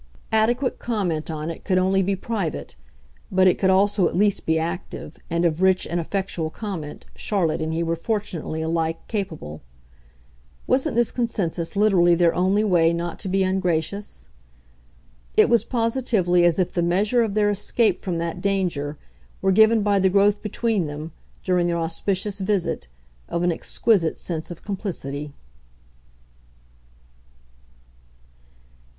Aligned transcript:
Adequate 0.31 0.79
comment 0.79 1.29
on 1.29 1.51
it 1.51 1.63
could 1.63 1.77
only 1.77 2.01
be 2.01 2.15
private, 2.15 2.75
but 3.31 3.45
it 3.45 3.59
could 3.59 3.69
also 3.69 4.07
at 4.07 4.17
least 4.17 4.47
be 4.47 4.57
active, 4.57 5.19
and 5.29 5.45
of 5.45 5.61
rich 5.61 5.85
and 5.85 5.99
effectual 5.99 6.49
comment 6.49 7.05
Charlotte 7.13 7.61
and 7.61 7.71
he 7.71 7.83
were 7.83 7.95
fortunately 7.95 8.63
alike 8.63 8.97
capable. 9.07 9.61
Wasn't 10.65 10.95
this 10.95 11.11
consensus 11.11 11.75
literally 11.75 12.15
their 12.15 12.33
only 12.33 12.63
way 12.63 12.91
not 12.93 13.19
to 13.19 13.29
be 13.29 13.43
ungracious? 13.43 14.25
It 15.37 15.49
was 15.49 15.63
positively 15.63 16.45
as 16.45 16.57
if 16.57 16.73
the 16.73 16.81
measure 16.81 17.21
of 17.21 17.35
their 17.35 17.51
escape 17.51 17.99
from 17.99 18.17
that 18.17 18.41
danger 18.41 18.97
were 19.39 19.51
given 19.51 19.83
by 19.83 19.99
the 19.99 20.09
growth 20.09 20.41
between 20.41 20.87
them, 20.87 21.11
during 21.43 21.67
their 21.67 21.77
auspicious 21.77 22.39
visit, 22.39 22.87
of 23.29 23.43
an 23.43 23.51
exquisite 23.51 24.17
sense 24.17 24.49
of 24.49 24.63
complicity. 24.63 25.33